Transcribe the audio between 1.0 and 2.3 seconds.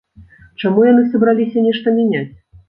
сабраліся нешта мяняць?